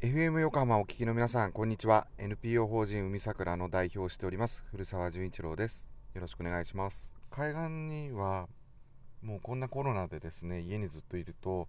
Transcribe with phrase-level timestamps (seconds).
[0.00, 2.06] FM 横浜お聞きの皆さんこんにちは。
[2.18, 4.62] NPO 法人海桜の代表をしております。
[4.70, 5.88] 古澤純一郎です。
[6.14, 7.12] よろしくお願いします。
[7.30, 8.46] 海岸には
[9.22, 11.66] もうこんなコロナでですね家にずっといると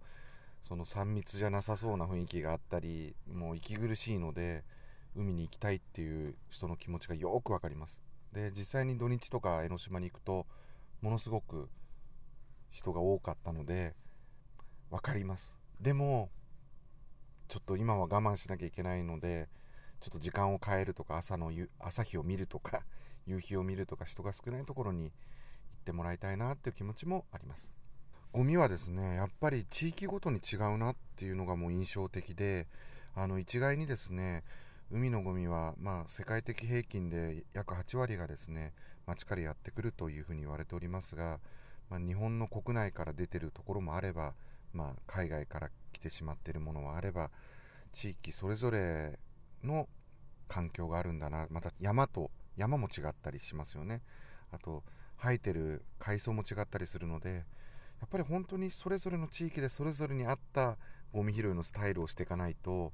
[0.62, 4.62] その3密じゃなさそうな雰囲気があったりもう息苦しいので
[5.16, 8.00] 海に行きたいっていう人の気持ちがよくわかります。
[8.32, 10.46] で実際に土日とか江ノ島に行くと
[11.00, 11.68] ものすごく
[12.70, 13.96] 人が多かったので
[14.88, 15.58] 分かります。
[15.80, 16.30] でも
[17.50, 19.48] ちょっと今は我慢しなきゃいけないので
[20.00, 21.50] ちょっと時間を変えるとか朝の
[21.80, 22.84] 朝日を見るとか
[23.26, 25.12] 夕日を見るとか人が少ないところに行っ
[25.84, 27.72] てもらいたいなっていう気持ちもあります。
[28.32, 32.68] ゴミはですねやっぱり地域ごとに違うなっていうのがもう印象的で
[33.16, 34.44] あの一概にですね
[34.92, 38.72] 海のゴミは、まあ、世界的平均で約8割がですね
[39.06, 41.40] 町からやってくるというふうに言われておりますが、
[41.88, 44.34] まあ、日本の国内から出てるところもあれば、
[44.72, 47.30] まあ、海外から来てしまっているものもあれば
[47.92, 49.18] 地域それぞれ
[49.62, 49.86] の
[50.48, 51.46] 環境があるんだな。
[51.50, 54.02] また山と山も違ったりしますよね。
[54.50, 54.82] あと
[55.22, 57.44] 生えてる海藻も違ったりするので
[58.00, 60.78] やっぱり本当にそれぞれの地域でそれぞれに合った
[61.12, 62.92] ゴミ拾いのスタイルをしていかないと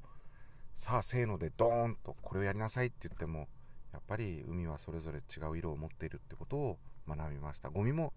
[0.75, 3.49] さあせーのでドーンとこれをやりなさいって言っても
[3.93, 6.79] やっぱり海はそれぞれ違う色を持っているってことを
[7.09, 7.71] 学びました。
[7.71, 8.13] ゴミも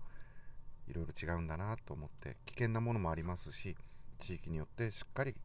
[0.88, 3.77] いろいろ違うんだなと思って危険なものもありますし
[4.20, 5.36] 地域によってしっかり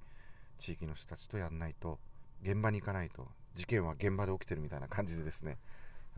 [0.58, 1.98] 地域の人たちとやんないと
[2.42, 5.56] 現場に行かないと事件は現場で起きてるみたいな感じでですねや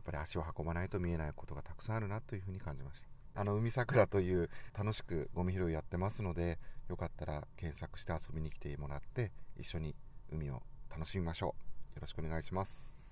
[0.03, 3.09] っぱり足を運ばないと見えないことがたくさんあるなというふうに感じました。
[3.39, 9.95] あの海桜という楽しくゴミ拾いやってますのでよかったら検索して遊びに来てもらって一緒に
[10.33, 11.55] 海を楽しみましょ
[11.95, 11.95] う。
[11.97, 12.95] よろしくお願いします。